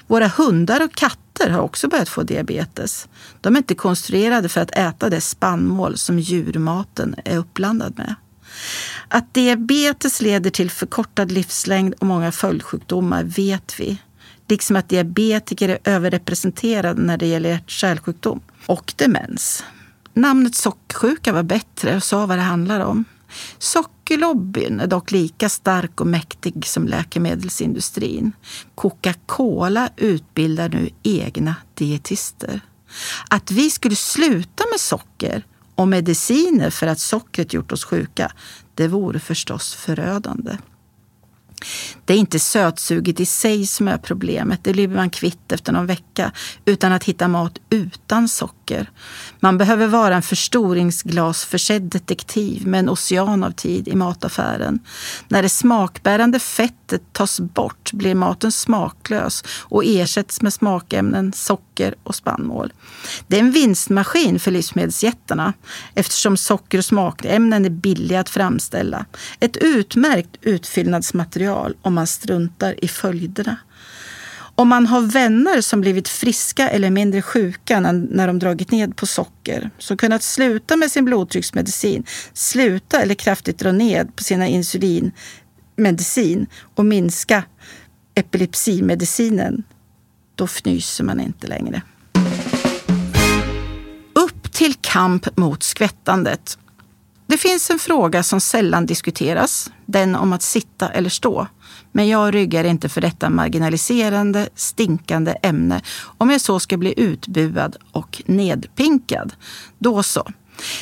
Våra 0.08 0.28
hundar 0.28 0.84
och 0.84 0.96
katter 0.96 1.29
har 1.48 1.62
också 1.62 1.88
börjat 1.88 2.10
få 2.10 2.24
diabetes. 2.24 3.08
De 3.42 3.56
är 3.56 3.58
inte 3.58 3.76
konstruerade 3.76 4.50
för 4.50 4.62
att 4.62 4.72
äta 4.72 5.10
det 5.10 5.22
spannmål 5.22 5.98
som 5.98 6.20
djurmaten 6.20 7.16
är 7.26 7.38
uppblandad 7.38 7.98
med. 7.98 8.16
Att 9.08 9.34
diabetes 9.34 10.22
leder 10.22 10.50
till 10.50 10.72
förkortad 10.72 11.32
livslängd 11.32 11.94
och 11.94 12.08
många 12.08 12.32
följdsjukdomar 12.32 13.24
vet 13.24 13.80
vi. 13.80 13.98
Liksom 14.48 14.76
att 14.76 14.90
diabetiker 14.90 15.70
är 15.70 15.80
överrepresenterade 15.84 17.02
när 17.02 17.18
det 17.18 17.28
gäller 17.28 17.50
hjärt-kärlsjukdom 17.50 18.40
och 18.66 18.94
demens. 18.96 19.64
Namnet 20.14 20.56
sockersjuka 20.56 21.34
var 21.34 21.44
bättre 21.44 21.96
och 21.96 22.04
sa 22.04 22.26
vad 22.26 22.38
det 22.38 22.42
handlar 22.42 22.80
om. 22.80 23.06
Sockerlobbyn 24.10 24.80
är 24.80 24.88
dock 24.88 25.12
lika 25.12 25.50
stark 25.50 26.02
och 26.02 26.08
mäktig 26.08 26.66
som 26.66 26.88
läkemedelsindustrin. 26.88 28.32
Coca-Cola 28.76 29.90
utbildar 29.98 30.70
nu 30.70 30.90
egna 31.04 31.56
dietister. 31.74 32.62
Att 33.30 33.52
vi 33.52 33.70
skulle 33.70 33.96
sluta 33.96 34.64
med 34.72 34.80
socker 34.80 35.46
och 35.76 35.88
mediciner 35.88 36.70
för 36.70 36.88
att 36.88 37.00
sockret 37.00 37.54
gjort 37.54 37.72
oss 37.72 37.84
sjuka, 37.84 38.32
det 38.76 38.88
vore 38.88 39.20
förstås 39.20 39.74
förödande. 39.74 40.58
Det 42.06 42.14
är 42.14 42.18
inte 42.18 42.40
sötsuget 42.40 43.20
i 43.20 43.26
sig 43.26 43.68
som 43.68 43.88
är 43.88 43.98
problemet, 43.98 44.64
det 44.64 44.74
blir 44.74 44.88
man 44.88 45.10
kvitt 45.10 45.52
efter 45.52 45.72
någon 45.72 45.86
vecka, 45.86 46.32
utan 46.66 46.92
att 46.92 47.04
hitta 47.04 47.28
mat 47.28 47.60
utan 47.70 48.28
socker. 48.28 48.59
Man 49.40 49.58
behöver 49.58 49.88
vara 49.88 50.16
en 50.16 50.22
förstoringsglasförsedd 50.22 51.82
detektiv 51.82 52.68
med 52.68 52.80
en 52.80 52.90
ocean 52.90 53.44
av 53.44 53.52
tid 53.52 53.88
i 53.88 53.96
mataffären. 53.96 54.80
När 55.28 55.42
det 55.42 55.50
smakbärande 55.50 56.40
fettet 56.40 57.14
tas 57.14 57.40
bort 57.40 57.94
blir 57.94 58.16
maten 58.16 58.52
smaklös 58.52 59.44
och 59.60 59.84
ersätts 59.86 60.42
med 60.42 60.54
smakämnen, 60.54 61.34
socker 61.34 61.96
och 62.04 62.16
spannmål. 62.16 62.74
Det 63.28 63.36
är 63.36 63.40
en 63.40 63.52
vinstmaskin 63.52 64.40
för 64.40 64.52
livsmedelsjättarna 64.52 65.54
eftersom 65.94 66.38
socker 66.38 66.78
och 66.78 66.86
smakämnen 66.86 67.66
är 67.66 67.70
billiga 67.70 68.20
att 68.20 68.30
framställa. 68.30 69.06
Ett 69.40 69.58
utmärkt 69.58 70.38
utfyllnadsmaterial 70.42 71.76
om 71.82 71.94
man 71.94 72.08
struntar 72.08 72.84
i 72.84 72.88
följderna. 72.88 73.58
Om 74.60 74.68
man 74.68 74.88
har 74.88 75.02
vänner 75.02 75.62
som 75.62 75.82
blivit 75.82 76.10
friska 76.10 76.70
eller 76.70 76.90
mindre 76.90 77.22
sjuka 77.22 77.80
när 77.80 78.28
de 78.28 78.40
dragit 78.40 78.72
ned 78.72 78.96
på 78.96 79.06
socker, 79.06 79.70
som 79.78 79.98
kunnat 79.98 80.24
sluta 80.24 80.76
med 80.76 80.92
sin 80.92 81.06
blodtrycksmedicin, 81.06 82.04
sluta 82.34 83.02
eller 83.02 83.16
kraftigt 83.16 83.60
dra 83.60 83.72
ned 83.72 84.16
på 84.16 84.24
sina 84.24 84.48
insulinmedicin 84.48 86.48
och 86.76 86.86
minska 86.86 87.44
epilepsimedicinen, 88.16 89.64
då 90.36 90.48
fnyser 90.48 91.04
man 91.04 91.20
inte 91.20 91.48
längre. 91.48 91.82
Upp 94.14 94.52
till 94.52 94.74
kamp 94.82 95.38
mot 95.38 95.64
skvättandet. 95.64 96.58
Det 97.30 97.38
finns 97.38 97.70
en 97.70 97.80
fråga 97.80 98.24
som 98.24 98.42
sällan 98.42 98.86
diskuteras, 98.86 99.72
den 99.86 100.16
om 100.16 100.34
att 100.34 100.42
sitta 100.42 100.90
eller 100.90 101.10
stå. 101.10 101.48
Men 101.92 102.08
jag 102.08 102.36
ryggar 102.36 102.64
inte 102.64 102.90
för 102.90 103.02
detta 103.02 103.30
marginaliserande, 103.30 104.50
stinkande 104.56 105.36
ämne 105.42 105.82
om 106.18 106.30
jag 106.30 106.42
så 106.42 106.60
ska 106.60 106.78
bli 106.78 106.94
utbuad 107.00 107.76
och 107.92 108.22
nedpinkad. 108.26 109.34
Då 109.80 110.04
så. 110.04 110.28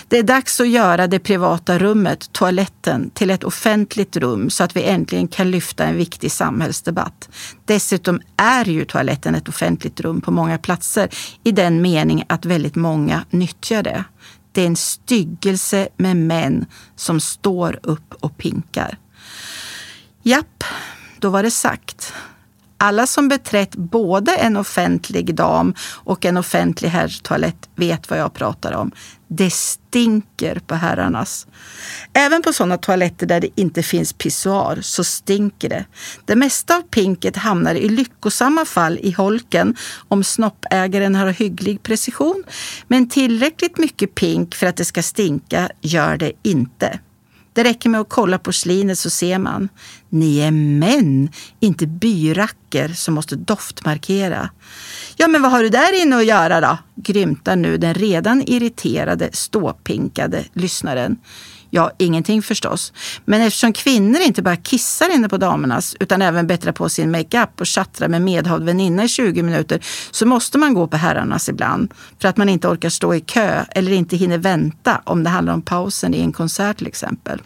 Det 0.07 0.17
är 0.17 0.23
dags 0.23 0.59
att 0.59 0.69
göra 0.69 1.07
det 1.07 1.19
privata 1.19 1.79
rummet, 1.79 2.31
toaletten, 2.31 3.09
till 3.09 3.29
ett 3.29 3.43
offentligt 3.43 4.17
rum 4.17 4.49
så 4.49 4.63
att 4.63 4.75
vi 4.75 4.83
äntligen 4.83 5.27
kan 5.27 5.51
lyfta 5.51 5.83
en 5.85 5.97
viktig 5.97 6.31
samhällsdebatt. 6.31 7.29
Dessutom 7.65 8.21
är 8.37 8.65
ju 8.65 8.85
toaletten 8.85 9.35
ett 9.35 9.49
offentligt 9.49 9.99
rum 9.99 10.21
på 10.21 10.31
många 10.31 10.57
platser 10.57 11.09
i 11.43 11.51
den 11.51 11.81
mening 11.81 12.23
att 12.29 12.45
väldigt 12.45 12.75
många 12.75 13.25
nyttjar 13.29 13.83
det. 13.83 14.03
Det 14.57 14.61
är 14.61 14.67
en 14.67 14.75
styggelse 14.75 15.89
med 15.97 16.17
män 16.17 16.65
som 16.95 17.19
står 17.19 17.79
upp 17.83 18.13
och 18.19 18.37
pinkar. 18.37 18.97
Japp, 20.23 20.63
då 21.19 21.29
var 21.29 21.43
det 21.43 21.51
sagt. 21.51 22.13
Alla 22.77 23.07
som 23.07 23.27
beträtt 23.27 23.75
både 23.75 24.35
en 24.35 24.57
offentlig 24.57 25.35
dam 25.35 25.73
och 25.81 26.25
en 26.25 26.37
offentlig 26.37 26.89
herrtoalett 26.89 27.69
vet 27.75 28.09
vad 28.09 28.19
jag 28.19 28.33
pratar 28.33 28.71
om. 28.71 28.91
Det 29.27 29.53
stinker 29.53 30.59
på 30.59 30.75
herrarnas. 30.75 31.47
Även 32.13 32.41
på 32.41 32.53
sådana 32.53 32.77
toaletter 32.77 33.27
där 33.27 33.39
det 33.39 33.49
inte 33.55 33.83
finns 33.83 34.13
pissoar 34.13 34.79
så 34.81 35.03
stinker 35.03 35.69
det. 35.69 35.85
Det 36.25 36.35
mesta 36.35 36.77
av 36.77 36.81
pinket 36.81 37.35
hamnar 37.35 37.75
i 37.75 37.89
lyckosamma 37.89 38.65
fall 38.65 38.99
i 39.01 39.11
holken 39.11 39.75
om 40.07 40.23
snoppägaren 40.23 41.15
har 41.15 41.27
hygglig 41.27 41.83
precision. 41.83 42.43
Men 42.87 43.09
tillräckligt 43.09 43.77
mycket 43.77 44.15
pink 44.15 44.55
för 44.55 44.67
att 44.67 44.77
det 44.77 44.85
ska 44.85 45.03
stinka 45.03 45.69
gör 45.81 46.17
det 46.17 46.31
inte. 46.43 46.99
Det 47.57 47.63
räcker 47.63 47.89
med 47.89 48.01
att 48.01 48.09
kolla 48.09 48.37
porslinet 48.37 48.99
så 48.99 49.09
ser 49.09 49.39
man. 49.39 49.69
Ni 50.09 50.39
är 50.39 50.51
män, 50.51 51.29
inte 51.59 51.87
byracker 51.87 52.89
som 52.89 53.13
måste 53.13 53.35
doftmarkera. 53.35 54.49
Ja, 55.15 55.27
men 55.27 55.41
vad 55.41 55.51
har 55.51 55.63
du 55.63 55.69
där 55.69 56.01
inne 56.01 56.15
att 56.15 56.25
göra 56.25 56.61
då? 56.61 56.77
grymtar 56.95 57.55
nu 57.55 57.77
den 57.77 57.93
redan 57.93 58.41
irriterade, 58.41 59.29
ståpinkade 59.33 60.43
lyssnaren. 60.53 61.17
Ja, 61.69 61.91
ingenting 61.97 62.41
förstås. 62.41 62.93
Men 63.25 63.41
eftersom 63.41 63.73
kvinnor 63.73 64.21
inte 64.21 64.41
bara 64.41 64.55
kissar 64.55 65.15
inne 65.15 65.29
på 65.29 65.37
damernas 65.37 65.95
utan 65.99 66.21
även 66.21 66.47
bättrar 66.47 66.71
på 66.71 66.89
sin 66.89 67.11
makeup 67.11 67.59
och 67.59 67.67
tjattrar 67.67 68.07
med 68.07 68.21
medhavd 68.21 68.63
väninna 68.63 69.03
i 69.03 69.07
20 69.07 69.43
minuter 69.43 69.79
så 70.11 70.25
måste 70.25 70.57
man 70.57 70.73
gå 70.73 70.87
på 70.87 70.97
herrarnas 70.97 71.49
ibland 71.49 71.93
för 72.21 72.27
att 72.27 72.37
man 72.37 72.49
inte 72.49 72.67
orkar 72.67 72.89
stå 72.89 73.13
i 73.13 73.19
kö 73.19 73.65
eller 73.71 73.91
inte 73.91 74.17
hinner 74.17 74.37
vänta 74.37 75.01
om 75.03 75.23
det 75.23 75.29
handlar 75.29 75.53
om 75.53 75.61
pausen 75.61 76.13
i 76.13 76.19
en 76.19 76.33
konsert 76.33 76.77
till 76.77 76.87
exempel. 76.87 77.41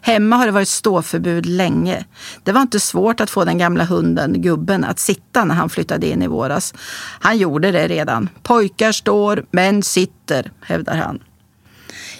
Hemma 0.00 0.36
har 0.36 0.46
det 0.46 0.52
varit 0.52 0.68
ståförbud 0.68 1.46
länge. 1.46 2.04
Det 2.42 2.52
var 2.52 2.60
inte 2.60 2.80
svårt 2.80 3.20
att 3.20 3.30
få 3.30 3.44
den 3.44 3.58
gamla 3.58 3.84
hunden, 3.84 4.42
gubben, 4.42 4.84
att 4.84 4.98
sitta 4.98 5.44
när 5.44 5.54
han 5.54 5.70
flyttade 5.70 6.06
in 6.06 6.22
i 6.22 6.26
våras. 6.26 6.74
Han 7.20 7.38
gjorde 7.38 7.70
det 7.70 7.88
redan. 7.88 8.28
Pojkar 8.42 8.92
står, 8.92 9.44
män 9.50 9.82
sitter, 9.82 10.50
hävdar 10.60 10.96
han. 10.96 11.20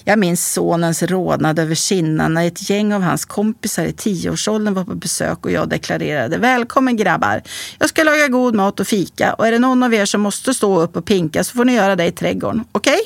Jag 0.06 0.18
minns 0.18 0.52
sonens 0.52 1.02
rodnad 1.02 1.58
över 1.58 1.75
kinnan 1.75 2.34
när 2.34 2.46
ett 2.46 2.70
gäng 2.70 2.92
av 2.92 3.02
hans 3.02 3.25
kompisar 3.25 3.84
i 3.84 3.92
tioårsåldern 3.92 4.75
var 4.75 4.84
på 4.84 4.94
besök 4.94 5.44
och 5.44 5.50
jag 5.50 5.68
deklarerade 5.68 6.38
Välkommen 6.38 6.96
grabbar! 6.96 7.42
Jag 7.78 7.88
ska 7.88 8.02
laga 8.02 8.28
god 8.28 8.54
mat 8.54 8.80
och 8.80 8.87
fika 8.87 9.34
och 9.34 9.46
är 9.46 9.52
det 9.52 9.58
någon 9.58 9.82
av 9.82 9.94
er 9.94 10.04
som 10.04 10.20
måste 10.20 10.54
stå 10.54 10.80
upp 10.80 10.96
och 10.96 11.04
pinka 11.04 11.44
så 11.44 11.56
får 11.56 11.64
ni 11.64 11.75
göra 11.75 11.96
det 11.96 12.06
i 12.06 12.12
trädgården. 12.12 12.64
Okej? 12.73 12.92
Okay? 12.92 13.04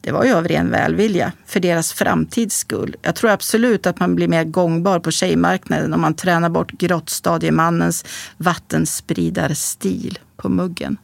Det 0.00 0.12
var 0.12 0.24
ju 0.24 0.34
av 0.34 0.48
ren 0.48 0.70
välvilja, 0.70 1.32
för 1.46 1.60
deras 1.60 1.92
framtids 1.92 2.56
skull. 2.56 2.96
Jag 3.02 3.14
tror 3.14 3.30
absolut 3.30 3.86
att 3.86 4.00
man 4.00 4.14
blir 4.14 4.28
mer 4.28 4.44
gångbar 4.44 4.98
på 5.00 5.10
tjejmarknaden 5.10 5.94
om 5.94 6.00
man 6.00 6.14
tränar 6.14 6.48
bort 6.48 6.72
grottstadiemannens 6.72 8.04
vattenspridarstil 8.36 10.18
på 10.36 10.48
muggen. 10.48 10.96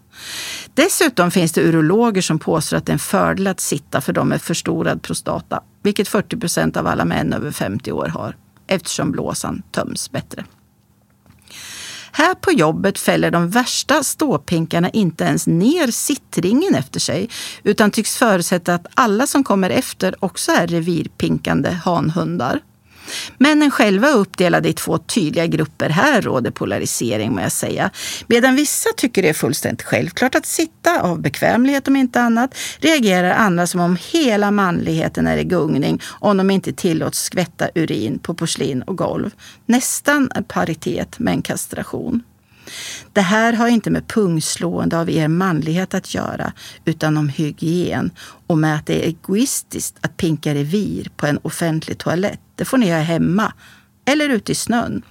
Dessutom 0.75 1.31
finns 1.31 1.53
det 1.53 1.63
urologer 1.63 2.23
som 2.23 2.39
påstår 2.39 2.77
att 2.77 2.87
det 2.87 2.91
är 2.91 2.95
en 2.95 2.99
fördel 2.99 3.47
att 3.47 3.61
sitta 3.61 4.01
för 4.01 4.13
dem 4.13 4.29
med 4.29 4.43
förstorad 4.43 5.03
prostata, 5.03 5.63
vilket 5.83 6.09
40 6.09 6.37
procent 6.37 6.77
av 6.77 6.87
alla 6.87 7.05
män 7.05 7.33
över 7.33 7.51
50 7.51 7.93
år 7.93 8.07
har, 8.07 8.37
eftersom 8.67 9.13
blåsan 9.13 9.63
töms 9.71 10.11
bättre. 10.11 10.45
Här 12.15 12.35
på 12.35 12.53
jobbet 12.53 12.99
fäller 12.99 13.31
de 13.31 13.51
värsta 13.51 14.03
ståpinkarna 14.03 14.91
inte 14.91 15.25
ens 15.25 15.47
ner 15.47 15.91
sittringen 15.91 16.75
efter 16.75 17.01
sig 17.01 17.29
utan 17.63 17.91
tycks 17.91 18.17
förutsätta 18.17 18.75
att 18.75 18.87
alla 18.95 19.27
som 19.27 19.45
kommer 19.45 19.71
efter 19.71 20.25
också 20.25 20.53
är 20.53 20.67
revirpinkande 20.67 21.71
hanhundar. 21.71 22.61
Männen 23.39 23.71
själva 23.71 24.09
är 24.09 24.17
uppdelade 24.17 24.69
i 24.69 24.73
två 24.73 24.99
tydliga 24.99 25.47
grupper. 25.47 25.89
Här 25.89 26.23
råder 26.23 26.51
polarisering 26.51 27.35
må 27.35 27.41
jag 27.41 27.53
säga. 27.53 27.91
Medan 28.27 28.57
vissa 28.57 28.89
tycker 28.97 29.23
det 29.23 29.29
är 29.29 29.33
fullständigt 29.33 29.83
självklart 29.83 30.35
att 30.35 30.47
sitta 30.47 31.01
av 31.03 31.21
bekvämlighet 31.21 31.89
om 31.89 31.97
inte 31.97 32.21
annat, 32.21 32.55
reagerar 32.79 33.31
andra 33.31 33.67
som 33.67 33.81
om 33.81 33.99
hela 34.13 34.51
manligheten 34.51 35.27
är 35.27 35.37
i 35.37 35.45
gungning 35.45 36.01
om 36.21 36.37
de 36.37 36.51
inte 36.51 36.73
tillåts 36.73 37.23
skvätta 37.23 37.69
urin 37.75 38.19
på 38.19 38.35
porslin 38.35 38.83
och 38.83 38.97
golv. 38.97 39.31
Nästan 39.67 40.31
paritet 40.49 41.19
med 41.19 41.35
en 41.35 41.43
kastration. 41.43 42.23
Det 43.13 43.21
här 43.21 43.53
har 43.53 43.69
inte 43.69 43.91
med 43.91 44.09
pungslående 44.09 45.01
av 45.01 45.11
er 45.11 45.29
manlighet 45.29 45.95
att 45.95 46.15
göra, 46.15 46.53
utan 46.85 47.17
om 47.17 47.29
hygien 47.29 48.11
och 48.47 48.59
med 48.59 48.77
att 48.77 48.87
det 48.87 49.05
är 49.05 49.07
egoistiskt 49.07 49.97
att 50.01 50.17
pinka 50.17 50.55
revir 50.55 51.11
på 51.17 51.27
en 51.27 51.39
offentlig 51.43 51.99
toalett. 51.99 52.41
Det 52.55 52.65
får 52.65 52.79
ni 52.79 52.89
göra 52.89 53.03
hemma 53.03 53.53
eller 54.05 54.29
ute 54.29 54.53
i 54.53 54.55
snön. 54.55 55.03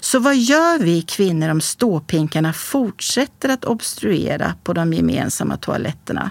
Så 0.00 0.18
vad 0.18 0.36
gör 0.36 0.78
vi 0.78 1.02
kvinnor 1.02 1.48
om 1.48 1.60
ståpinkarna 1.60 2.52
fortsätter 2.52 3.48
att 3.48 3.64
obstruera 3.64 4.54
på 4.64 4.72
de 4.72 4.92
gemensamma 4.92 5.56
toaletterna? 5.56 6.30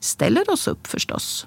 Ställer 0.00 0.50
oss 0.50 0.68
upp 0.68 0.86
förstås. 0.86 1.46